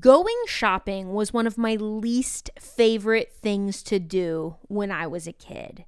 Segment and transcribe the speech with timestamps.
[0.00, 5.32] Going shopping was one of my least favorite things to do when I was a
[5.32, 5.84] kid.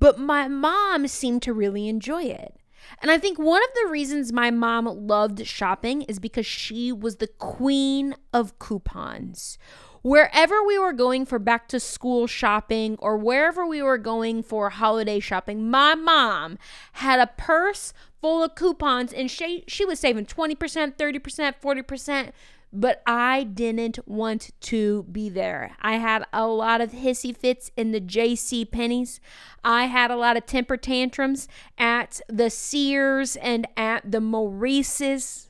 [0.00, 2.56] But my mom seemed to really enjoy it.
[3.02, 7.16] And I think one of the reasons my mom loved shopping is because she was
[7.16, 9.58] the queen of coupons.
[10.00, 14.70] Wherever we were going for back to school shopping or wherever we were going for
[14.70, 16.56] holiday shopping, my mom
[16.92, 17.92] had a purse
[18.22, 22.32] full of coupons and she she was saving 20%, 30%, 40%
[22.72, 25.76] but I didn't want to be there.
[25.80, 29.20] I had a lot of hissy fits in the JC Penney's.
[29.64, 31.48] I had a lot of temper tantrums
[31.78, 35.48] at the Sears and at the Maurice's.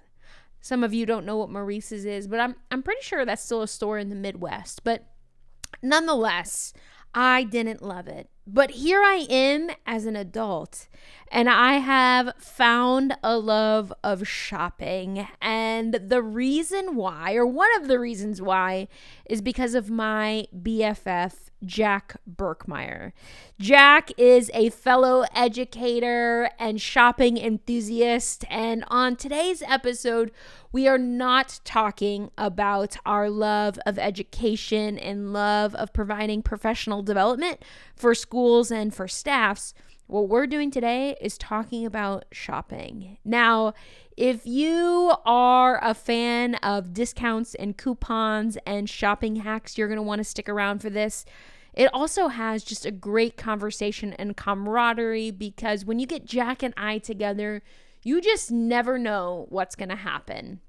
[0.60, 3.62] Some of you don't know what Maurice's is, but I'm I'm pretty sure that's still
[3.62, 4.84] a store in the Midwest.
[4.84, 5.06] But
[5.82, 6.72] nonetheless,
[7.14, 8.28] I didn't love it.
[8.46, 10.88] But here I am as an adult,
[11.30, 15.26] and I have found a love of shopping.
[15.40, 18.88] And the reason why, or one of the reasons why,
[19.26, 21.34] is because of my BFF,
[21.64, 23.12] Jack Berckemeyer.
[23.58, 28.44] Jack is a fellow educator and shopping enthusiast.
[28.48, 30.30] And on today's episode,
[30.70, 37.64] we are not talking about our love of education and love of providing professional development
[37.96, 39.74] for schools and for staffs.
[40.08, 43.18] What we're doing today is talking about shopping.
[43.26, 43.74] Now,
[44.16, 50.02] if you are a fan of discounts and coupons and shopping hacks, you're going to
[50.02, 51.26] want to stick around for this.
[51.74, 56.72] It also has just a great conversation and camaraderie because when you get Jack and
[56.78, 57.62] I together,
[58.02, 60.60] you just never know what's going to happen.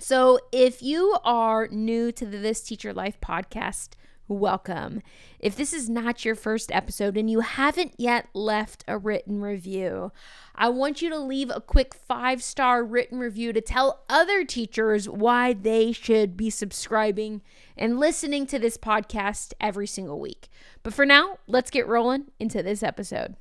[0.00, 3.90] So, if you are new to the This Teacher Life podcast,
[4.28, 5.02] welcome.
[5.38, 10.12] If this is not your first episode and you haven't yet left a written review,
[10.54, 15.08] I want you to leave a quick five star written review to tell other teachers
[15.08, 17.42] why they should be subscribing
[17.76, 20.48] and listening to this podcast every single week.
[20.82, 23.36] But for now, let's get rolling into this episode.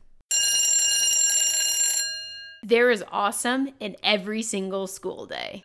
[2.66, 5.64] There is awesome in every single school day.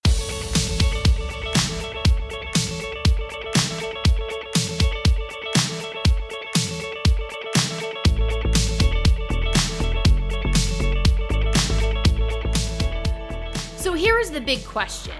[14.19, 15.15] Here is the big question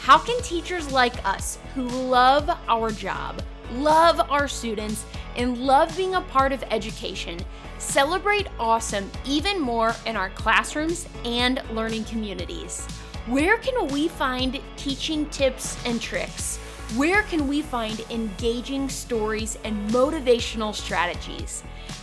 [0.00, 3.40] How can teachers like us who love our job,
[3.72, 7.38] love our students, and love being a part of education
[7.78, 12.86] celebrate awesome even more in our classrooms and learning communities?
[13.26, 16.58] Where can we find teaching tips and tricks?
[16.96, 21.62] Where can we find engaging stories and motivational strategies?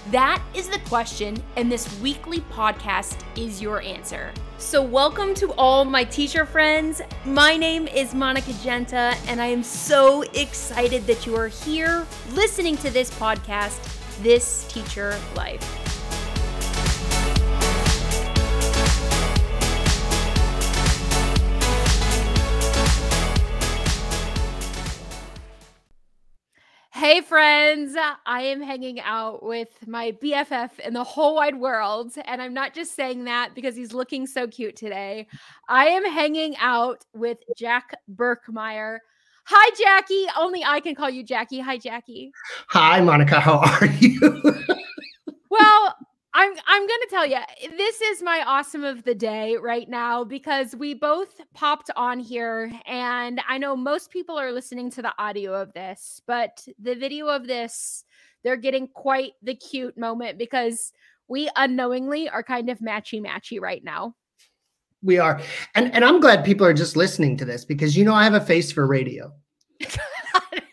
[0.10, 4.34] That is the question, and this weekly podcast is your answer.
[4.60, 7.02] So, welcome to all my teacher friends.
[7.24, 12.76] My name is Monica Genta, and I am so excited that you are here listening
[12.78, 13.80] to this podcast,
[14.22, 15.89] This Teacher Life.
[27.00, 27.96] Hey, friends,
[28.26, 32.12] I am hanging out with my BFF in the whole wide world.
[32.26, 35.30] And I'm not just saying that because he's looking so cute today.
[35.70, 38.98] I am hanging out with Jack Berckemeyer.
[39.46, 40.26] Hi, Jackie.
[40.38, 41.62] Only I can call you Jackie.
[41.62, 42.34] Hi, Jackie.
[42.68, 43.40] Hi, Monica.
[43.40, 44.42] How are you?
[46.50, 47.38] I'm I'm going to tell you
[47.78, 52.72] this is my awesome of the day right now because we both popped on here
[52.88, 57.28] and I know most people are listening to the audio of this, but the video
[57.28, 58.04] of this
[58.44, 60.94] they're getting quite the cute moment because
[61.28, 64.16] we unknowingly are kind of matchy matchy right now.
[65.04, 65.42] We are.
[65.76, 68.34] And and I'm glad people are just listening to this because you know I have
[68.34, 69.32] a face for radio.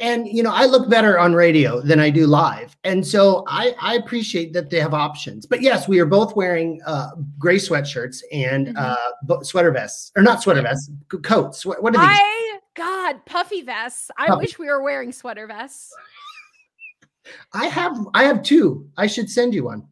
[0.00, 2.76] and you know i look better on radio than i do live.
[2.84, 5.46] And so i i appreciate that they have options.
[5.46, 9.32] But yes we are both wearing uh gray sweatshirts and mm-hmm.
[9.32, 10.90] uh sweater vests or not sweater vests
[11.22, 11.64] coats.
[11.64, 14.10] What, what are these I, god puffy vests.
[14.16, 14.38] I puffy.
[14.44, 15.92] wish we were wearing sweater vests.
[17.52, 18.88] I have i have two.
[18.96, 19.86] I should send you one.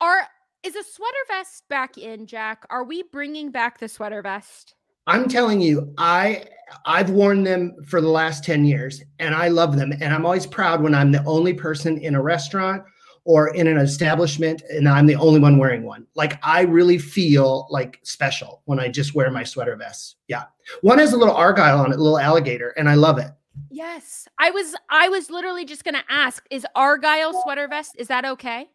[0.00, 0.22] Are
[0.62, 2.64] is a sweater vest back in jack?
[2.70, 4.74] Are we bringing back the sweater vest
[5.08, 6.44] I'm telling you, I
[6.84, 9.90] I've worn them for the last 10 years and I love them.
[9.92, 12.82] And I'm always proud when I'm the only person in a restaurant
[13.24, 16.06] or in an establishment and I'm the only one wearing one.
[16.14, 20.16] Like I really feel like special when I just wear my sweater vests.
[20.28, 20.44] Yeah.
[20.82, 23.30] One has a little argyle on it, a little alligator, and I love it.
[23.70, 24.28] Yes.
[24.38, 28.68] I was I was literally just gonna ask, is argyle sweater vest, is that okay?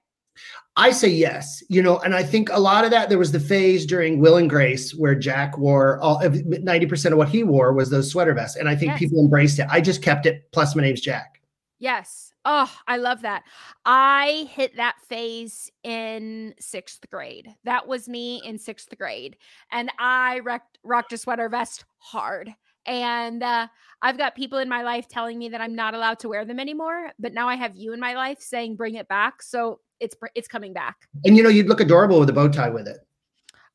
[0.76, 3.40] I say yes, you know, and I think a lot of that there was the
[3.40, 7.90] phase during Will and Grace where Jack wore all 90% of what he wore was
[7.90, 8.58] those sweater vests.
[8.58, 9.00] And I think yes.
[9.00, 9.68] people embraced it.
[9.70, 10.52] I just kept it.
[10.52, 11.42] Plus, my name's Jack.
[11.78, 12.34] Yes.
[12.46, 13.44] Oh, I love that.
[13.86, 17.54] I hit that phase in sixth grade.
[17.64, 19.38] That was me in sixth grade.
[19.72, 22.54] And I rocked, rocked a sweater vest hard.
[22.86, 23.68] And uh,
[24.02, 26.60] I've got people in my life telling me that I'm not allowed to wear them
[26.60, 27.12] anymore.
[27.20, 29.42] But now I have you in my life saying, bring it back.
[29.42, 30.96] So it's it's coming back.
[31.26, 32.98] And you know, you'd look adorable with a bow tie with it.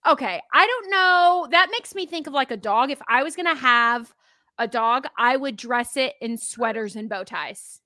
[0.07, 0.41] Okay.
[0.53, 1.49] I don't know.
[1.51, 2.91] That makes me think of like a dog.
[2.91, 4.15] If I was going to have
[4.59, 7.81] a dog, I would dress it in sweaters and bow ties.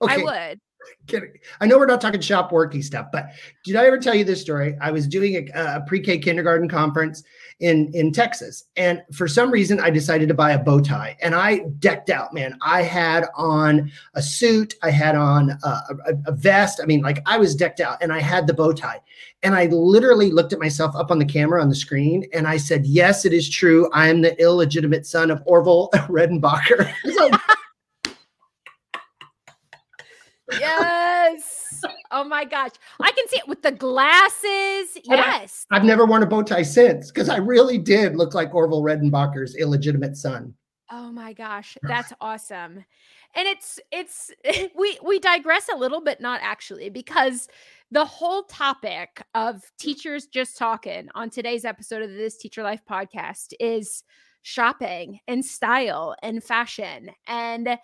[0.00, 0.14] Okay.
[0.14, 0.60] I would.
[1.06, 1.32] Kidding.
[1.60, 3.30] I know we're not talking shop worky stuff, but
[3.64, 4.76] did I ever tell you this story?
[4.80, 7.22] I was doing a, a pre-K kindergarten conference
[7.60, 11.34] in in Texas, and for some reason, I decided to buy a bow tie, and
[11.34, 12.34] I decked out.
[12.34, 16.78] Man, I had on a suit, I had on a, a, a vest.
[16.82, 19.00] I mean, like I was decked out, and I had the bow tie,
[19.42, 22.58] and I literally looked at myself up on the camera on the screen, and I
[22.58, 23.90] said, "Yes, it is true.
[23.92, 26.92] I am the illegitimate son of Orville Redenbacher."
[30.52, 31.82] yes.
[32.10, 32.72] Oh my gosh.
[33.00, 34.98] I can see it with the glasses.
[35.04, 35.66] Yes.
[35.70, 38.82] I, have never worn a bow tie since because I really did look like Orville
[38.82, 40.54] Redenbacher's illegitimate son.
[40.90, 41.76] Oh my gosh.
[41.82, 42.84] That's awesome.
[43.34, 44.30] And it's it's
[44.76, 47.48] we we digress a little bit not actually because
[47.90, 53.52] the whole topic of teachers just talking on today's episode of this Teacher Life podcast
[53.60, 54.02] is
[54.42, 57.10] shopping and style and fashion.
[57.26, 57.78] And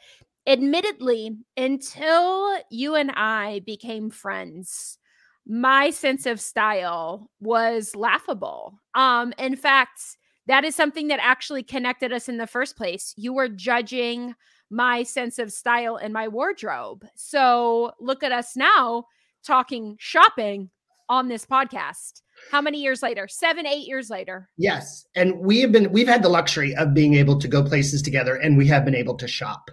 [0.46, 4.98] admittedly, until you and I became friends,
[5.46, 8.80] my sense of style was laughable.
[8.94, 10.00] Um, in fact,
[10.46, 13.14] that is something that actually connected us in the first place.
[13.16, 14.34] You were judging
[14.70, 17.04] my sense of style and my wardrobe.
[17.14, 19.04] So look at us now
[19.44, 20.70] talking shopping
[21.08, 22.22] on this podcast.
[22.50, 23.28] How many years later?
[23.28, 24.48] Seven, eight years later.
[24.56, 25.06] Yes.
[25.14, 28.36] And we have been, we've had the luxury of being able to go places together
[28.36, 29.70] and we have been able to shop.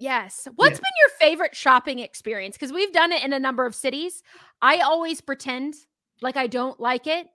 [0.00, 0.48] Yes.
[0.56, 0.78] What's yeah.
[0.78, 2.56] been your favorite shopping experience?
[2.56, 4.22] Because we've done it in a number of cities.
[4.62, 5.74] I always pretend
[6.22, 7.28] like I don't like it.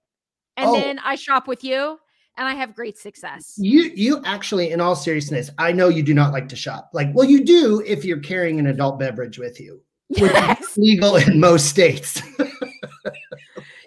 [0.58, 0.74] And oh.
[0.74, 2.00] then I shop with you
[2.38, 3.54] and I have great success.
[3.58, 6.90] You you actually, in all seriousness, I know you do not like to shop.
[6.92, 9.82] Like, well, you do if you're carrying an adult beverage with you.
[10.10, 10.78] Yes.
[10.78, 12.22] legal in most states.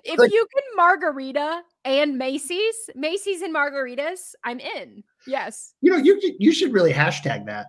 [0.04, 5.04] if like, you can margarita and Macy's, Macy's and margaritas, I'm in.
[5.26, 5.74] Yes.
[5.80, 7.66] You know, you you should really hashtag that.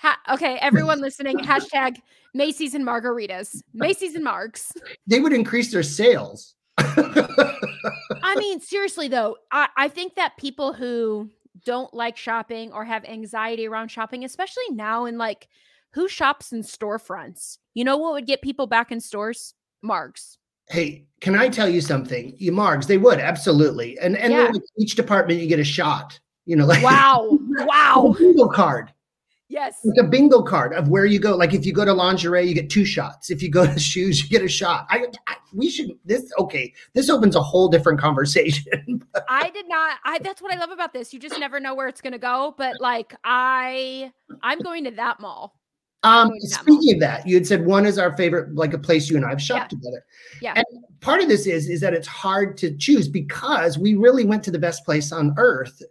[0.00, 2.00] Ha- okay, everyone listening, hashtag
[2.34, 3.62] Macy's and margaritas.
[3.74, 4.72] Macy's and Marks.
[5.06, 6.54] They would increase their sales.
[6.78, 11.28] I mean, seriously though, I, I think that people who
[11.64, 15.48] don't like shopping or have anxiety around shopping, especially now in like
[15.92, 17.58] who shops in storefronts?
[17.74, 19.54] You know what would get people back in stores?
[19.84, 20.36] Margs.
[20.68, 22.34] Hey, can I tell you something?
[22.38, 23.98] You Margs, they would absolutely.
[23.98, 24.44] And and yeah.
[24.44, 26.18] like each department you get a shot.
[26.46, 28.92] You know, like wow, wow, bingo card.
[29.50, 29.80] Yes.
[29.82, 31.36] Like a bingo card of where you go.
[31.36, 33.30] Like if you go to lingerie, you get two shots.
[33.30, 34.86] If you go to shoes, you get a shot.
[34.88, 36.72] I, I we should this okay.
[36.94, 39.02] This opens a whole different conversation.
[39.28, 41.12] I did not I that's what I love about this.
[41.12, 42.54] You just never know where it's gonna go.
[42.56, 45.58] But like I I'm going to that mall.
[46.04, 49.16] Um speaking of that, you had said one is our favorite, like a place you
[49.16, 49.78] and I have shopped yeah.
[49.78, 50.04] together.
[50.40, 50.52] Yeah.
[50.54, 50.64] And
[51.00, 54.52] part of this is is that it's hard to choose because we really went to
[54.52, 55.82] the best place on earth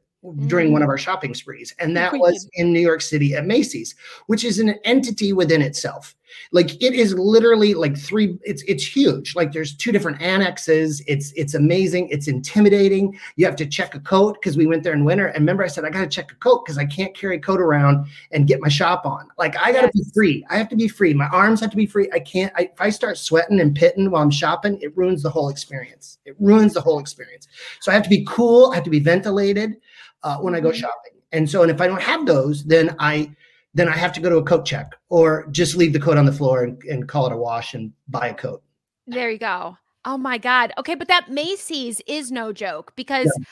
[0.48, 0.92] during one of mm.
[0.92, 1.74] our shopping sprees.
[1.80, 3.96] And that was in New York City at Macy's,
[4.28, 6.16] which is an entity within itself.
[6.52, 9.36] Like it is literally like three, it's it's huge.
[9.36, 11.02] Like there's two different annexes.
[11.08, 12.10] It's it's amazing.
[12.10, 13.18] It's intimidating.
[13.36, 15.28] You have to check a coat because we went there in winter.
[15.28, 17.60] And remember, I said I gotta check a coat because I can't carry a coat
[17.60, 19.28] around and get my shop on.
[19.38, 20.06] Like I gotta yes.
[20.06, 20.46] be free.
[20.50, 21.14] I have to be free.
[21.14, 22.10] My arms have to be free.
[22.14, 25.30] I can't I, if I start sweating and pitting while I'm shopping, it ruins the
[25.30, 26.20] whole experience.
[26.26, 27.48] It ruins the whole experience.
[27.82, 29.78] So I have to be cool, I have to be ventilated
[30.24, 30.80] uh, when I go mm-hmm.
[30.80, 31.14] shopping.
[31.32, 33.32] And so, and if I don't have those, then I
[33.74, 36.26] then I have to go to a coat check or just leave the coat on
[36.26, 38.64] the floor and, and call it a wash and buy a coat.
[39.08, 39.78] There you go.
[40.06, 40.74] Oh my God.
[40.78, 43.46] Okay, but that Macy's is no joke because yeah.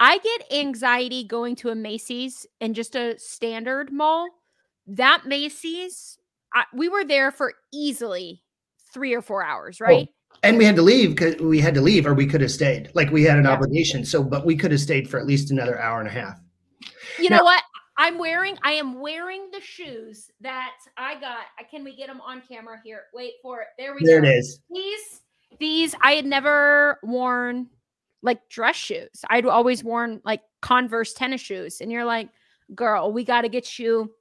[0.00, 4.28] I get anxiety going to a Macy's and just a standard mall.
[4.86, 6.18] That Macy's,
[6.54, 8.42] I, we were there for easily
[8.92, 10.08] three or four hours, oh, right?
[10.10, 12.50] Oh, and we had to leave because we had to leave or we could have
[12.50, 13.52] stayed like we had an yeah.
[13.52, 16.40] obligation so but we could have stayed for at least another hour and a half
[17.18, 17.62] you now, know what
[17.98, 22.40] i'm wearing i am wearing the shoes that i got can we get them on
[22.48, 23.04] camera here?
[23.12, 24.26] Wait for it there we there go.
[24.26, 24.60] there it is.
[24.70, 25.20] These
[25.58, 27.68] these i had never worn
[28.22, 29.22] like dress shoes.
[29.28, 32.30] I'd always worn like converse tennis shoes and you're like
[32.74, 34.12] girl we got to get you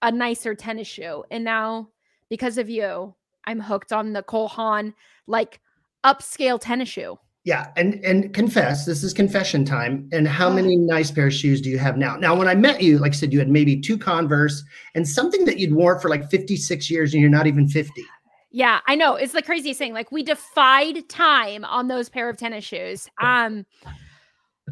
[0.00, 1.24] a nicer tennis shoe.
[1.30, 1.88] And now
[2.28, 3.14] because of you
[3.44, 4.94] I'm hooked on the Cole Haan
[5.26, 5.60] like
[6.04, 7.18] upscale tennis shoe.
[7.44, 10.08] Yeah, and and confess, this is confession time.
[10.12, 12.14] And how many nice pair of shoes do you have now?
[12.14, 14.62] Now, when I met you, like I said, you had maybe two Converse
[14.94, 18.04] and something that you'd worn for like 56 years and you're not even 50.
[18.52, 19.16] Yeah, I know.
[19.16, 19.92] It's the craziest thing.
[19.92, 23.08] Like we defied time on those pair of tennis shoes.
[23.20, 23.66] Um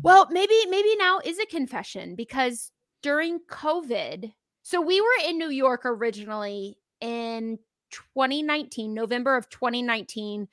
[0.05, 2.71] well, maybe maybe now is a confession because
[3.03, 7.59] during COVID, so we were in New York originally in
[7.91, 10.47] 2019, November of 2019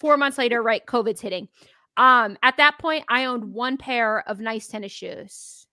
[0.00, 1.48] Four months later, right, COVID's hitting.
[1.96, 5.66] Um, at that point, I owned one pair of nice tennis shoes.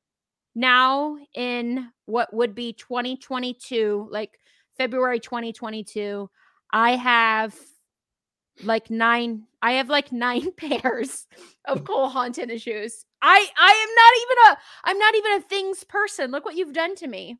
[0.53, 4.37] Now, in what would be 2022, like
[4.77, 6.29] February 2022,
[6.73, 7.55] I have
[8.63, 9.43] like nine.
[9.61, 11.27] I have like nine pairs
[11.65, 13.05] of Cole Haan tennis shoes.
[13.21, 16.31] I I am not even a I'm not even a things person.
[16.31, 17.37] Look what you've done to me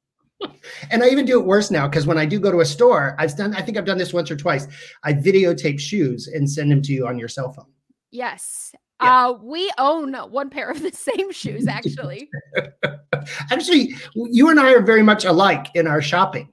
[0.92, 3.16] and I even do it worse now because when I do go to a store,
[3.20, 4.68] I've done, I think I've done this once or twice.
[5.04, 7.66] I videotape shoes and send them to you on your cell phone.
[8.12, 8.74] Yes.
[9.02, 9.28] Yeah.
[9.28, 12.30] Uh, we own one pair of the same shoes, actually.
[13.52, 16.52] actually, you and I are very much alike in our shopping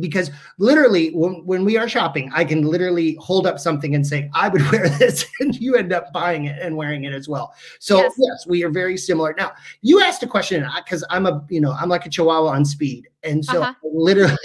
[0.00, 4.30] because literally when, when we are shopping i can literally hold up something and say
[4.34, 7.54] i would wear this and you end up buying it and wearing it as well.
[7.78, 9.34] So yes, yes we are very similar.
[9.36, 12.64] Now you asked a question because i'm a you know i'm like a chihuahua on
[12.64, 13.74] speed and so uh-huh.
[13.82, 14.36] literally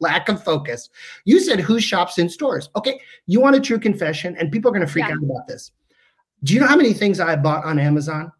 [0.00, 0.90] lack of focus.
[1.24, 2.70] You said who shops in stores.
[2.76, 5.14] Okay you want a true confession and people are going to freak yeah.
[5.14, 5.72] out about this.
[6.44, 8.32] Do you know how many things i bought on amazon?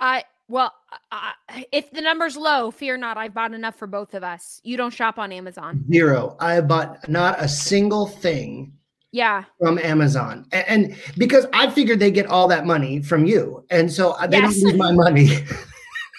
[0.00, 0.72] I well,
[1.10, 1.32] uh,
[1.72, 3.16] if the number's low, fear not.
[3.16, 4.60] I've bought enough for both of us.
[4.62, 5.84] You don't shop on Amazon.
[5.90, 6.36] Zero.
[6.40, 8.72] I have bought not a single thing.
[9.12, 9.44] Yeah.
[9.58, 13.90] From Amazon, and, and because I figured they get all that money from you, and
[13.90, 14.60] so they yes.
[14.60, 15.28] don't need my money.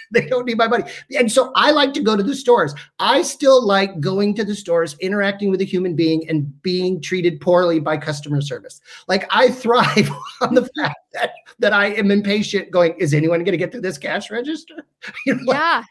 [0.12, 0.84] they don't need my money.
[1.18, 2.74] And so I like to go to the stores.
[3.00, 7.42] I still like going to the stores, interacting with a human being, and being treated
[7.42, 8.82] poorly by customer service.
[9.08, 10.10] Like I thrive
[10.42, 13.82] on the fact that, that I am impatient, going, is anyone going to get to
[13.82, 14.86] this cash register?
[15.26, 15.84] You know, yeah.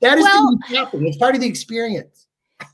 [0.00, 2.26] That is well, It's part of the experience.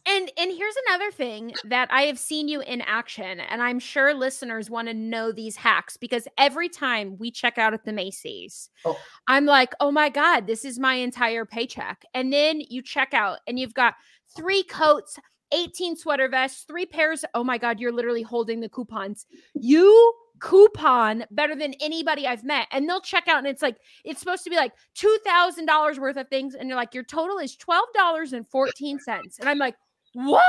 [0.06, 4.14] And and here's another thing that I have seen you in action and I'm sure
[4.14, 8.70] listeners want to know these hacks because every time we check out at the Macy's
[8.84, 8.98] oh.
[9.28, 13.38] I'm like, "Oh my god, this is my entire paycheck." And then you check out
[13.46, 13.94] and you've got
[14.36, 15.18] three coats,
[15.52, 17.24] 18 sweater vests, three pairs.
[17.34, 19.26] Oh my god, you're literally holding the coupons.
[19.54, 22.66] You coupon better than anybody I've met.
[22.72, 26.28] And they'll check out and it's like, it's supposed to be like $2,000 worth of
[26.28, 26.54] things.
[26.54, 29.40] And you're like, your total is $12.14.
[29.40, 29.74] And I'm like,
[30.14, 30.42] what?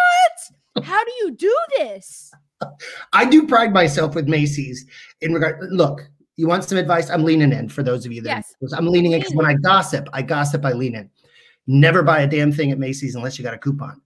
[0.83, 2.31] How do you do this?
[3.13, 4.85] I do pride myself with Macy's
[5.21, 5.59] in regard.
[5.71, 7.09] Look, you want some advice?
[7.09, 8.73] I'm leaning in for those of you that yes.
[8.73, 11.09] I'm leaning in because when I gossip, I gossip, I lean in.
[11.67, 14.01] Never buy a damn thing at Macy's unless you got a coupon.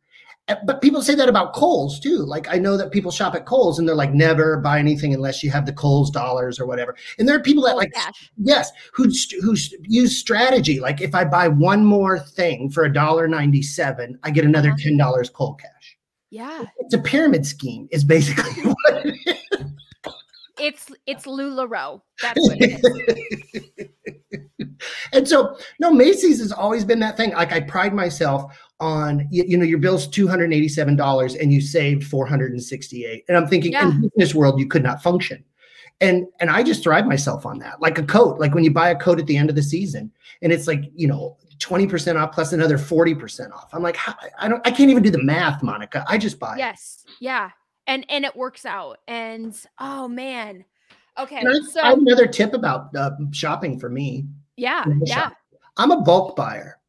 [0.47, 2.17] Eh, but people say that about Kohl's too.
[2.17, 5.43] Like I know that people shop at Kohl's and they're like, never buy anything unless
[5.43, 6.95] you have the Kohl's dollars or whatever.
[7.19, 8.31] And there are people that like, cash.
[8.37, 10.79] yes, who who use strategy.
[10.79, 14.69] Like if I buy one more thing for a dollar ninety seven, I get another
[14.69, 14.79] uh-huh.
[14.81, 15.97] ten dollars Kohl cash.
[16.31, 17.87] Yeah, it's a pyramid scheme.
[17.91, 19.65] Is basically what it is.
[20.59, 22.01] It's it's Lularoe.
[22.21, 23.89] That's what it is.
[25.13, 27.31] and so, no, Macy's has always been that thing.
[27.31, 33.37] Like I pride myself on you, know your bill's $287 and you saved 468 and
[33.37, 33.89] i'm thinking yeah.
[33.89, 35.45] in business world you could not function.
[36.01, 37.79] And and i just thrive myself on that.
[37.79, 40.11] Like a coat like when you buy a coat at the end of the season
[40.41, 43.69] and it's like you know 20% off plus another 40% off.
[43.71, 43.97] I'm like
[44.39, 46.03] i don't i can't even do the math monica.
[46.09, 47.05] I just buy yes.
[47.07, 47.13] It.
[47.21, 47.51] yeah.
[47.85, 48.97] And and it works out.
[49.07, 50.65] And oh man.
[51.19, 54.25] Okay I, so I have another tip about uh, shopping for me.
[54.57, 54.85] Yeah.
[55.05, 55.29] Yeah.
[55.77, 56.80] i'm a bulk buyer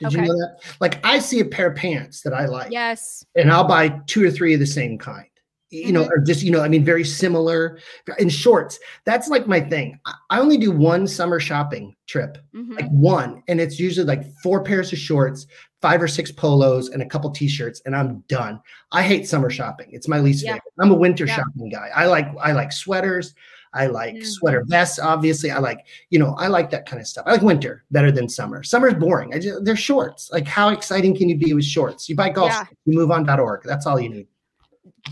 [0.00, 0.16] did okay.
[0.16, 0.58] you know that?
[0.80, 2.72] Like I see a pair of pants that I like.
[2.72, 3.24] Yes.
[3.36, 5.26] And I'll buy two or three of the same kind.
[5.70, 5.92] You mm-hmm.
[5.92, 7.78] know, or just, you know, I mean, very similar
[8.18, 8.80] in shorts.
[9.04, 10.00] That's like my thing.
[10.28, 12.72] I only do one summer shopping trip, mm-hmm.
[12.72, 13.44] like one.
[13.46, 15.46] And it's usually like four pairs of shorts,
[15.80, 18.60] five or six polos, and a couple t-shirts, and I'm done.
[18.90, 19.90] I hate summer shopping.
[19.92, 20.54] It's my least yeah.
[20.54, 20.72] favorite.
[20.80, 21.36] I'm a winter yeah.
[21.36, 21.88] shopping guy.
[21.94, 23.34] I like I like sweaters.
[23.72, 25.50] I like sweater vests, obviously.
[25.50, 27.24] I like, you know, I like that kind of stuff.
[27.26, 28.62] I like winter better than summer.
[28.62, 29.32] Summer's boring.
[29.34, 30.30] I just, they're shorts.
[30.32, 32.08] Like, how exciting can you be with shorts?
[32.08, 32.64] You buy golf, yeah.
[32.84, 33.62] you move on.org.
[33.64, 34.26] That's all you need.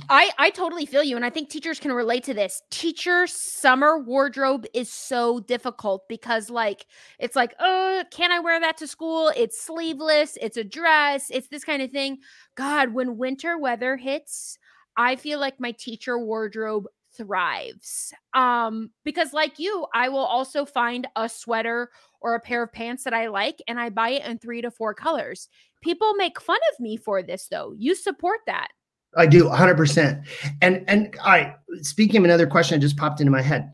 [0.08, 2.62] I I totally feel you and I think teachers can relate to this.
[2.70, 6.86] Teacher summer wardrobe is so difficult because like
[7.18, 9.32] it's like, "Oh, can I wear that to school?
[9.36, 12.18] It's sleeveless, it's a dress, it's this kind of thing."
[12.54, 14.58] God, when winter weather hits,
[14.96, 16.86] I feel like my teacher wardrobe
[17.18, 18.12] thrives.
[18.32, 23.04] Um, because like you, I will also find a sweater or a pair of pants
[23.04, 25.48] that I like and I buy it in three to four colors.
[25.82, 27.74] People make fun of me for this though.
[27.76, 28.68] You support that.
[29.16, 30.24] I do 100%.
[30.62, 33.72] And and I speaking of another question that just popped into my head.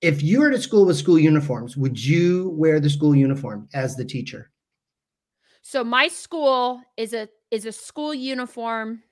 [0.00, 3.68] If you were at a school with school uniforms, would you wear the school uniform
[3.74, 4.50] as the teacher?
[5.62, 9.02] So my school is a is a school uniform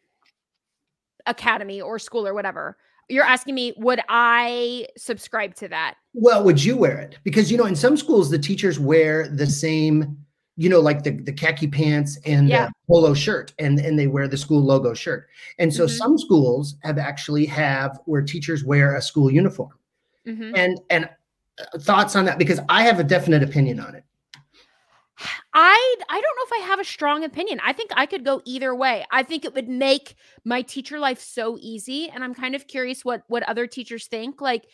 [1.27, 2.77] academy or school or whatever.
[3.09, 5.95] You're asking me, would I subscribe to that?
[6.15, 7.19] Well, would you wear it?
[7.25, 10.17] Because you know, in some schools, the teachers wear the same,
[10.57, 12.67] you know, like the, the khaki pants and Yeah.
[12.67, 15.29] the polo shirt, and and they wear the school logo shirt.
[15.59, 15.91] And so Mhm.
[15.91, 19.73] some schools have actually have where teachers wear a school uniform.
[20.27, 20.53] Mhm.
[20.57, 21.09] And and
[21.61, 24.03] uh, thoughts on that because I have a definite opinion on it.
[25.55, 27.61] I I don't know if I have a strong opinion.
[27.65, 29.05] I think I could go either way.
[29.11, 33.05] I think it would make my teacher life so easy and I'm kind of curious
[33.05, 34.41] what what other teachers think.
[34.41, 34.67] Like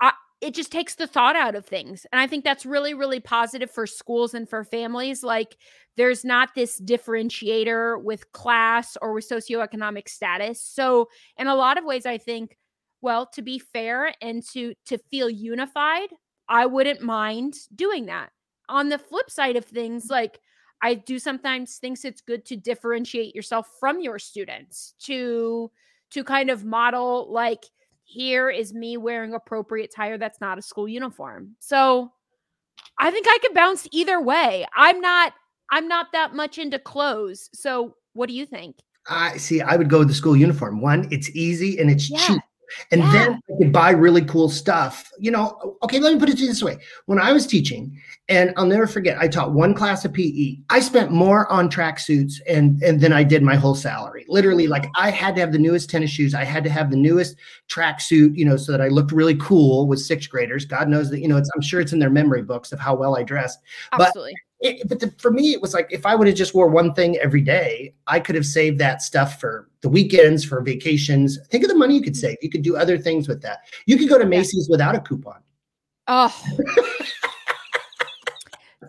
[0.00, 2.06] I it just takes the thought out of things.
[2.12, 5.56] And I think that's really really positive for schools and for families like
[5.96, 10.60] there's not this differentiator with class or with socioeconomic status.
[10.60, 12.56] So in a lot of ways I think
[13.00, 16.08] well, to be fair and to to feel unified,
[16.48, 18.30] I wouldn't mind doing that
[18.68, 20.40] on the flip side of things, like
[20.82, 25.70] I do sometimes thinks it's good to differentiate yourself from your students to
[26.10, 27.64] to kind of model like
[28.04, 31.56] here is me wearing appropriate attire that's not a school uniform.
[31.58, 32.12] So
[32.98, 34.66] I think I could bounce either way.
[34.76, 35.32] I'm not
[35.70, 37.48] I'm not that much into clothes.
[37.54, 38.76] So what do you think?
[39.08, 39.60] I see.
[39.60, 40.80] I would go with the school uniform.
[40.80, 42.26] One, it's easy and it's Yeah.
[42.26, 42.42] cheap.
[42.90, 43.12] And Yeah.
[43.12, 45.10] then I could buy really cool stuff.
[45.18, 46.78] You know, okay, let me put it this way.
[47.06, 50.56] When I was teaching, and I'll never forget, I taught one class of PE.
[50.70, 54.24] I spent more on tracksuits and and than I did my whole salary.
[54.28, 56.34] Literally, like I had to have the newest tennis shoes.
[56.34, 57.36] I had to have the newest
[57.68, 60.64] tracksuit, you know, so that I looked really cool with sixth graders.
[60.64, 62.94] God knows that, you know, it's I'm sure it's in their memory books of how
[62.94, 63.58] well I dressed.
[63.92, 64.34] Absolutely.
[64.60, 66.94] It, but the, for me, it was like if I would have just wore one
[66.94, 71.38] thing every day, I could have saved that stuff for the weekends, for vacations.
[71.48, 72.38] Think of the money you could save.
[72.40, 73.60] You could do other things with that.
[73.86, 75.40] You could go to Macy's without a coupon.
[76.06, 76.34] Oh.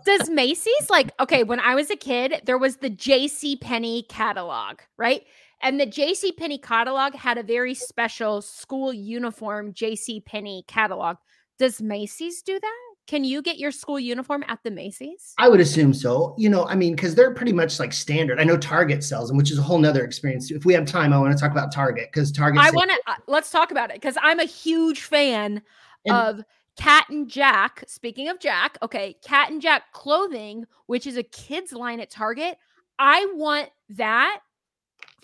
[0.05, 4.79] Does Macy's like okay, when I was a kid, there was the JC Penney catalog,
[4.97, 5.23] right?
[5.61, 11.17] And the JC Penney catalog had a very special school uniform JC Penney catalog.
[11.57, 12.84] Does Macy's do that?
[13.07, 15.33] Can you get your school uniform at the Macy's?
[15.37, 16.33] I would assume so.
[16.39, 18.39] You know, I mean, because they're pretty much like standard.
[18.39, 20.49] I know Target sells them, which is a whole nother experience.
[20.49, 22.61] If we have time, I want to talk about Target because Target.
[22.61, 25.61] I want to uh, let's talk about it because I'm a huge fan
[26.05, 26.45] And- of
[26.77, 27.83] Cat and Jack.
[27.87, 32.57] Speaking of Jack, okay, Cat and Jack clothing, which is a kids line at Target.
[32.97, 34.39] I want that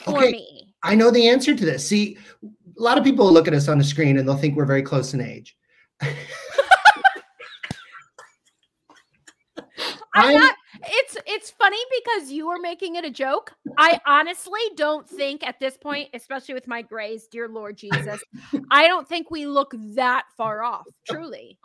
[0.04, 0.32] for Okay.
[0.34, 0.76] me.
[0.84, 1.88] I know the answer to this.
[1.88, 4.65] See, a lot of people look at us on the screen and they'll think we're
[4.65, 5.56] very close in age.
[10.13, 10.56] I'm, I'm- not.
[10.84, 13.54] It's it's funny because you were making it a joke.
[13.78, 18.21] I honestly don't think at this point, especially with my grays, dear Lord Jesus,
[18.71, 20.86] I don't think we look that far off.
[21.10, 21.60] Truly,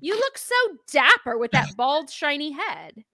[0.00, 0.54] you look so
[0.90, 3.04] dapper with that bald, shiny head.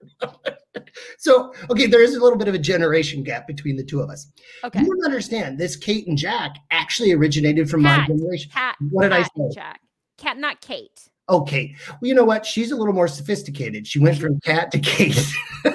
[1.17, 4.09] So, okay, there is a little bit of a generation gap between the two of
[4.09, 4.31] us.
[4.63, 5.57] Okay, You don't understand.
[5.57, 8.51] This Kate and Jack actually originated from my generation.
[8.51, 8.75] cat.
[8.89, 9.59] What did I Cat and say?
[9.59, 9.81] Jack.
[10.17, 11.09] Cat, not Kate.
[11.29, 11.75] Oh, Kate.
[11.87, 12.45] Well, you know what?
[12.45, 13.87] She's a little more sophisticated.
[13.87, 15.23] She went from cat to Kate.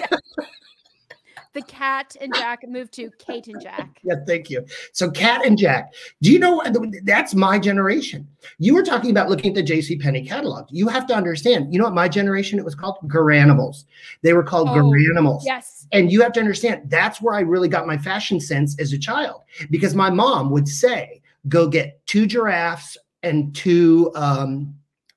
[1.55, 4.01] The cat and Jack moved to Kate and Jack.
[4.03, 4.67] yeah, thank you.
[4.91, 5.95] So, Cat and Jack.
[6.21, 6.65] Do you know
[7.05, 8.27] that's my generation?
[8.59, 9.97] You were talking about looking at the J.C.
[9.99, 10.67] Penney catalog.
[10.71, 11.73] You have to understand.
[11.73, 11.95] You know what?
[11.95, 13.85] My generation it was called Garanimals.
[14.23, 15.43] They were called Oh, Garanimals.
[15.45, 15.87] Yes.
[15.93, 18.99] And you have to understand that's where I really got my fashion sense as a
[18.99, 24.75] child because my mom would say, go get two giraffes and two um,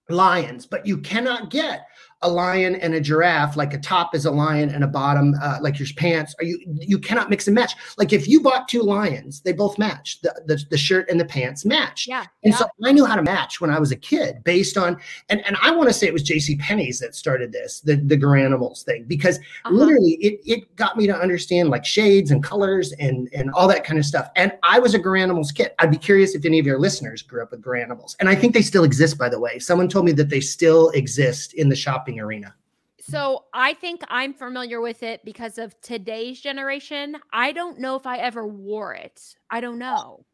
[0.10, 1.87] lions, but you cannot get
[2.24, 5.58] a lion and a giraffe like a top is a lion and a bottom uh,
[5.62, 8.82] like your pants are you you cannot mix and match like if you bought two
[8.82, 12.26] lions they both match the, the, the shirt and the pants match Yeah.
[12.44, 12.58] and yeah.
[12.58, 14.98] so I knew how to match when I was a kid based on,
[15.30, 18.18] and, and I want to say it was JC Penney's that started this, the, the
[18.18, 19.72] Garanimals thing, because Uh-huh.
[19.76, 23.84] literally it, it got me to understand like shades and colors and, and all that
[23.84, 24.30] kind of stuff.
[24.36, 25.72] And I was a Garanimals kid.
[25.80, 28.16] I'd be curious if any of your listeners grew up with Garanimals.
[28.20, 29.60] And I think they still exist, by the way.
[29.60, 31.76] Someone told me that they still exist in the
[32.08, 32.56] shopping arena.
[33.00, 37.15] So I think I'm familiar with it because of today's generation.
[37.32, 39.22] I don't know if I ever wore it.
[39.50, 40.26] I don't know.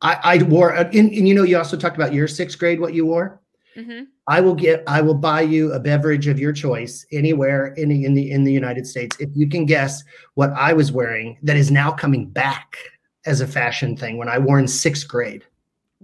[0.00, 2.94] I, I wore, and, and you know, you also talked about your sixth grade, what
[2.94, 3.40] you wore.
[3.76, 7.90] hmm I will get I will buy you a beverage of your choice anywhere in
[7.90, 11.36] the in the in the United States if you can guess what I was wearing
[11.42, 12.78] that is now coming back
[13.26, 15.44] as a fashion thing when I wore in 6th grade.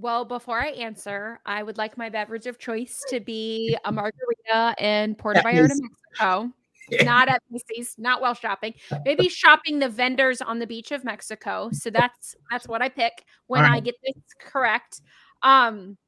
[0.01, 4.75] Well, before I answer, I would like my beverage of choice to be a margarita
[4.79, 6.53] in Puerto Vallarta, Mexico.
[7.05, 8.73] not at Macy's, not while shopping.
[9.05, 11.69] Maybe shopping the vendors on the beach of Mexico.
[11.73, 15.03] So that's that's what I pick when All I get this correct.
[15.43, 15.99] Um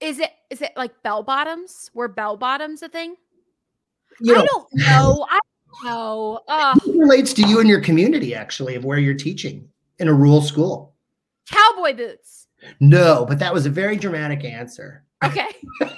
[0.00, 1.90] is it is it like bell bottoms?
[1.94, 3.16] Were bell bottoms a thing?
[4.20, 5.26] You know, I don't know.
[5.30, 5.38] I
[5.82, 6.40] don't know.
[6.86, 10.42] It relates to you and your community actually of where you're teaching in a rural
[10.42, 10.95] school.
[11.50, 12.48] Cowboy boots.
[12.80, 15.04] No, but that was a very dramatic answer.
[15.24, 15.48] Okay.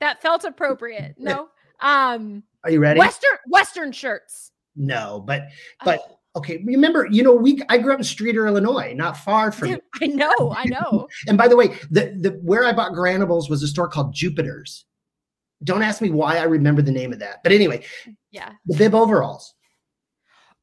[0.00, 1.14] that felt appropriate.
[1.18, 1.48] No.
[1.80, 2.98] Um Are you ready?
[2.98, 4.52] Western Western shirts.
[4.76, 5.42] No, but
[5.80, 6.00] Oh, but
[6.36, 6.62] okay.
[6.64, 9.78] Remember, you know, we I grew up in Streator, Illinois, not far from.
[10.00, 11.08] I know, I know.
[11.26, 14.84] And by the way, the the where I bought Garanimals was a store called Jupiter's.
[15.64, 17.84] Don't ask me why I remember the name of that, but anyway,
[18.30, 18.52] Yeah.
[18.64, 19.54] the bib overalls.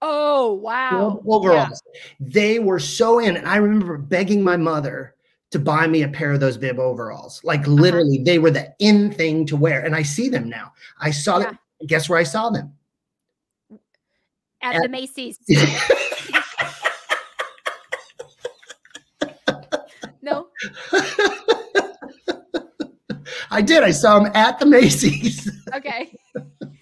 [0.01, 1.21] Oh wow.
[1.27, 1.81] overalls.
[2.19, 5.15] They were so in, and I remember begging my mother
[5.51, 7.41] to buy me a pair of those bib overalls.
[7.43, 7.71] Like Uh-huh.
[7.71, 10.73] literally, they were the in thing to wear, and I see them now.
[10.99, 11.57] I saw them.
[11.85, 12.73] Guess where I saw them?
[14.61, 15.39] At At- the Macy's.
[20.21, 20.49] No.
[23.49, 23.81] I did.
[23.83, 25.49] I saw them at the Macy's.
[25.73, 26.13] Okay.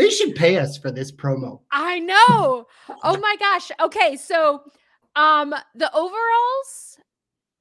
[0.00, 1.60] they should pay us for this promo.
[1.70, 2.66] I know.
[3.04, 3.70] Oh my gosh.
[3.80, 4.62] Okay, so
[5.16, 6.98] um the overalls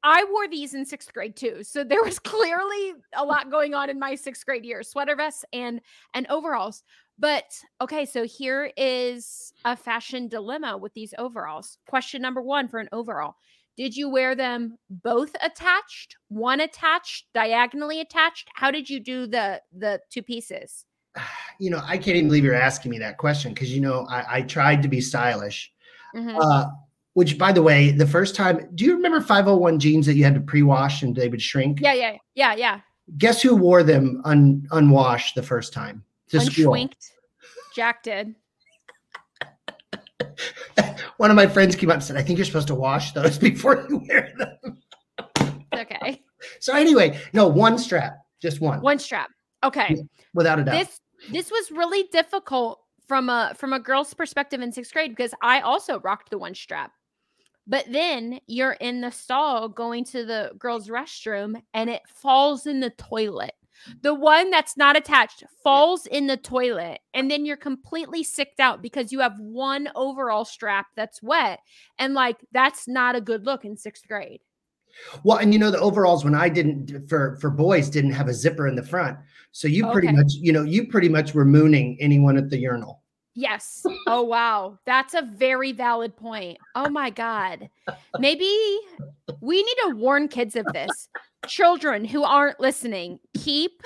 [0.02, 1.62] I wore these in 6th grade too.
[1.64, 5.44] So there was clearly a lot going on in my 6th grade year, sweater vests
[5.52, 5.82] and
[6.14, 6.84] and overalls.
[7.18, 11.78] But okay, so here is a fashion dilemma with these overalls.
[11.88, 13.36] Question number 1 for an overall.
[13.76, 18.50] Did you wear them both attached, one attached, diagonally attached?
[18.54, 20.86] How did you do the the two pieces?
[21.62, 24.38] You know, I can't even believe you're asking me that question because you know I,
[24.38, 25.70] I tried to be stylish.
[26.16, 26.38] Mhm.
[26.40, 26.70] Uh,
[27.16, 30.36] which, by the way, the first time, do you remember 501 jeans that you had
[30.36, 31.82] to pre-wash and they would shrink?
[31.82, 32.80] Yeah, yeah, yeah, yeah.
[33.18, 36.88] Guess who wore them un, unwashed the first time to school?
[37.76, 38.36] Jack did.
[41.18, 43.38] One of my friends came up and said, "I think you're supposed to wash those
[43.50, 44.78] before you wear them."
[45.76, 46.24] Okay.
[46.60, 49.30] So anyway, no, one strap, just one, One strap.
[49.64, 49.96] Okay.
[50.34, 50.74] without a doubt.
[50.74, 51.00] This
[51.32, 55.62] this was really difficult from a from a girl's perspective in sixth grade because I
[55.62, 56.92] also rocked the one strap.
[57.68, 62.80] But then you're in the stall going to the girls' restroom and it falls in
[62.80, 63.52] the toilet.
[64.02, 68.82] The one that's not attached falls in the toilet, and then you're completely sicked out
[68.82, 71.60] because you have one overall strap that's wet.
[71.98, 74.42] And like that's not a good look in sixth grade.
[75.24, 78.34] Well, and you know the overalls when I didn't for for boys didn't have a
[78.34, 79.18] zipper in the front,
[79.52, 83.02] so you pretty much you know you pretty much were mooning anyone at the urinal.
[83.36, 83.86] Yes.
[84.08, 84.78] Oh wow.
[84.86, 86.58] That's a very valid point.
[86.76, 87.70] Oh my god.
[88.20, 88.80] Maybe
[89.40, 91.08] we need to warn kids of this.
[91.48, 93.82] Children who aren't listening, keep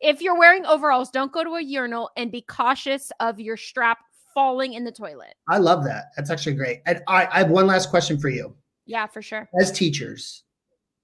[0.00, 3.98] if you're wearing overalls, don't go to a urinal and be cautious of your strap
[4.32, 5.34] falling in the toilet.
[5.48, 6.06] I love that.
[6.16, 6.80] That's actually great.
[6.86, 8.56] And I, I have one last question for you.
[8.86, 9.48] Yeah, for sure.
[9.60, 10.44] As teachers,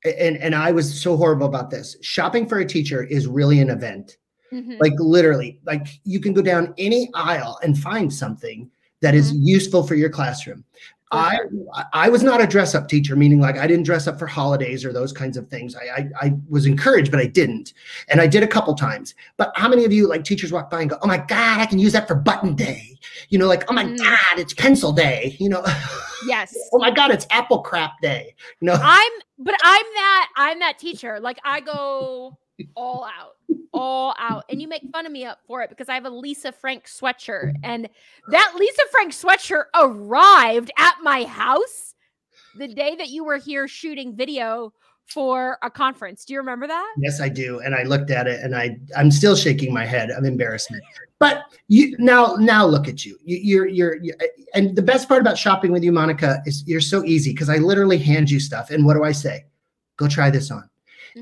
[0.05, 1.97] and and I was so horrible about this.
[2.03, 4.19] Shopping for a teacher is really an event.
[4.53, 4.81] Mhm.
[4.81, 9.83] Like literally, like you can go down any aisle and find something that is useful
[9.87, 10.65] for your classroom.
[11.13, 11.39] I
[11.93, 14.85] I was not a dress up teacher, meaning like I didn't dress up for holidays
[14.85, 15.77] or those kinds of things.
[15.77, 17.75] I, I I was encouraged, but I didn't,
[18.09, 19.15] and I did a couple times.
[19.37, 21.67] But how many of you like teachers walk by and go, "Oh my God, I
[21.67, 23.99] can use that for button day," you know, like, "Oh my Mhm.
[23.99, 25.63] God, it's pencil day," you know,
[26.27, 26.53] Yes.
[26.73, 28.77] "Oh my God, it's apple crap day," you know.
[28.83, 31.21] I'm but I'm that I'm that teacher.
[31.21, 32.39] Like I go
[32.75, 33.37] all out,
[33.73, 34.45] all out.
[34.49, 36.85] And you make fun of me up for it because I have a Lisa Frank
[36.85, 37.55] sweatshirt.
[37.63, 37.89] And
[38.29, 41.95] that Lisa Frank sweatshirt arrived at my house
[42.57, 44.73] the day that you were here shooting video
[45.07, 46.25] for a conference.
[46.25, 46.95] Do you remember that?
[46.99, 50.11] Yes, I do, and I looked at it, and I I'm still shaking my head
[50.11, 50.83] of embarrassment.
[51.19, 53.17] But you now now look at you.
[53.25, 54.13] you you're you're you,
[54.55, 57.57] and the best part about shopping with you, Monica, is you're so easy because I
[57.57, 59.45] literally hand you stuff, and what do I say?
[59.97, 60.69] Go try this on.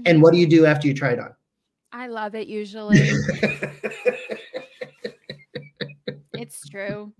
[0.06, 1.32] And what do you do after you try it on?
[1.92, 2.98] I love it usually.
[6.32, 7.12] it's true.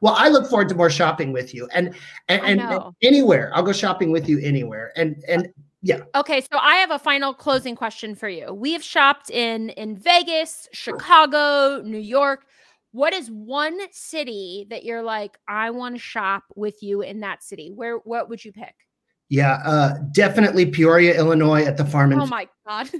[0.00, 1.94] well, I look forward to more shopping with you, and
[2.28, 5.52] and, and anywhere I'll go shopping with you anywhere, and and
[6.14, 8.52] Okay, so I have a final closing question for you.
[8.52, 12.44] We have shopped in in Vegas, Chicago, New York.
[12.92, 17.42] What is one city that you're like, I want to shop with you in that
[17.44, 17.70] city?
[17.74, 18.74] Where what would you pick?
[19.32, 22.10] yeah, uh, definitely Peoria, Illinois, at the farm.
[22.12, 22.90] and Oh my god.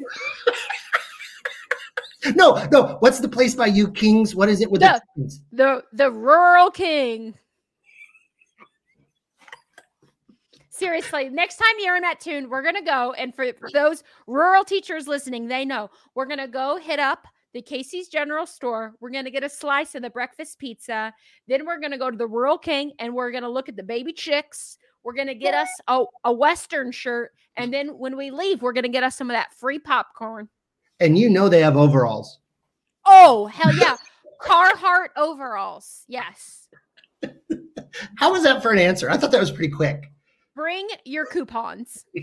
[2.36, 2.96] no, no.
[3.00, 4.34] What's the place by you, Kings?
[4.34, 7.34] What is it with The- the the the rural king.
[10.80, 13.12] Seriously, next time you're in Mattoon, we're gonna go.
[13.12, 18.08] And for those rural teachers listening, they know we're gonna go hit up the Casey's
[18.08, 18.94] General Store.
[19.00, 21.12] We're going to get a slice of the breakfast pizza.
[21.48, 23.76] Then we're going to go to the Rural King and we're going to look at
[23.76, 24.78] the baby chicks.
[25.02, 27.32] We're going to get us a, a Western shirt.
[27.56, 30.48] And then when we leave, we're going to get us some of that free popcorn.
[31.00, 32.38] And you know they have overalls.
[33.06, 33.96] Oh, hell yeah.
[34.42, 36.04] Carhartt overalls.
[36.06, 36.68] Yes.
[38.16, 39.10] How was that for an answer?
[39.10, 40.12] I thought that was pretty quick.
[40.60, 42.04] Bring your coupons.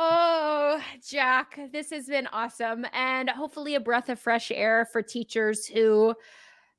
[0.00, 2.86] Oh, Jack, this has been awesome.
[2.92, 6.14] And hopefully, a breath of fresh air for teachers who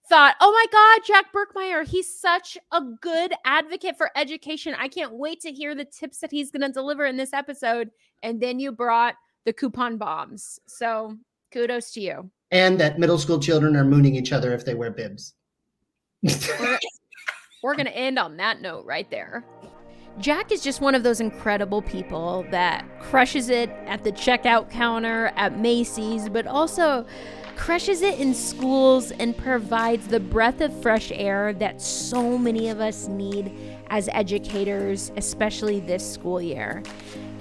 [0.08, 4.74] thought, oh my God, Jack Berckemeyer, he's such a good advocate for education.
[4.80, 7.92] I can't wait to hear the tips that he's going to deliver in this episode.
[8.24, 10.58] And then you brought the coupon bombs.
[10.65, 11.18] So
[11.52, 12.32] kudos to you.
[12.52, 15.34] And that middle school children are mooning each other if they wear bibs.
[17.62, 19.43] We're, going to end on that note right there.
[20.17, 25.32] Jack is just one of those incredible people that crushes it at the checkout counter
[25.36, 27.06] at Macy's, but also
[27.56, 32.80] crushes it in schools and provides the breath of fresh air that so many of
[32.80, 33.54] us need
[33.89, 36.82] as educators, especially this school year.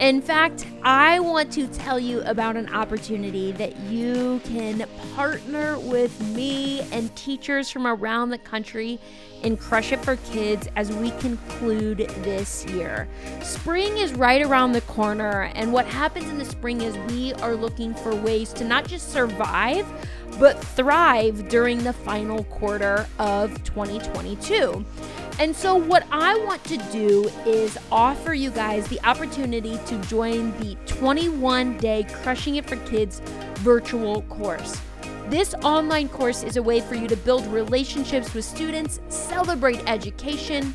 [0.01, 6.21] In fact, I want to tell you about an opportunity that you can partner with
[6.37, 9.01] me and teachers from around the country
[9.43, 13.09] in Crush It for Kids as we conclude this year.
[13.43, 17.57] Spring is right around the corner, and what happens in the spring is we are
[17.57, 19.85] looking for ways to not just survive,
[20.39, 24.85] but thrive during the final quarter of 2022.
[25.41, 30.51] And so, what I want to do is offer you guys the opportunity to join
[30.59, 33.21] the 21 day Crushing It for Kids
[33.59, 34.81] virtual course.
[35.29, 40.73] This online course is a way for you to build relationships with students, celebrate education,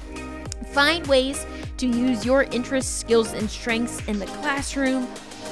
[0.72, 1.46] find ways
[1.78, 5.08] to use your interests, skills, and strengths in the classroom.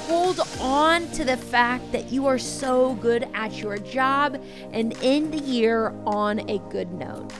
[0.06, 5.32] Hold on to the fact that you are so good at your job and end
[5.32, 7.32] the year on a good note.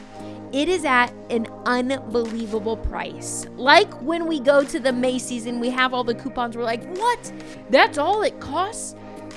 [0.52, 3.46] It is at an unbelievable price.
[3.56, 6.84] Like when we go to the Macy's and we have all the coupons, we're like,
[6.98, 7.32] what?
[7.70, 8.94] That's all it costs?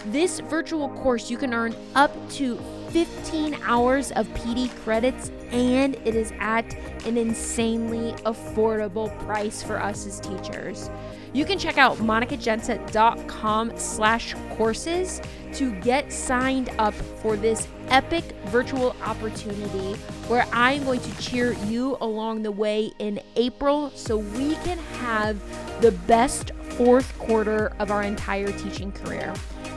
[0.07, 2.59] This virtual course, you can earn up to
[2.95, 6.73] 15 hours of PD credits and it is at
[7.05, 10.89] an insanely affordable price for us as teachers.
[11.34, 15.21] You can check out monicagenta.com slash courses
[15.55, 21.97] to get signed up for this epic virtual opportunity where I'm going to cheer you
[21.99, 25.38] along the way in April so we can have
[25.81, 29.34] the best fourth quarter of our entire teaching career.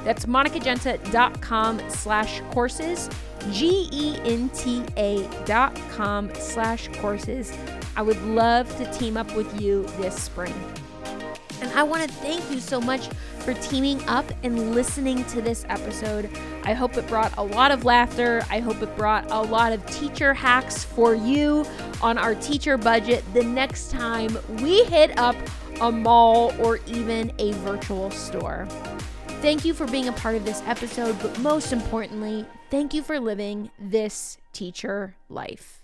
[0.09, 3.11] That's monicagenta.com slash courses,
[3.51, 7.53] G-E-N-T-A dot com slash courses.
[7.95, 10.55] I would love to team up with you this spring.
[11.61, 13.09] And I want to thank you so much
[13.41, 16.31] for teaming up and listening to this episode.
[16.65, 18.43] I hope it brought a lot of laughter.
[18.49, 21.67] I hope it brought a lot of teacher hacks for you
[22.01, 25.37] on our teacher budget the next time we hit up
[25.83, 28.67] a mall or even a virtual store.
[29.41, 33.21] Thank you for being a part of this episode, but most importantly, thank you for
[33.21, 35.78] living this teacher life.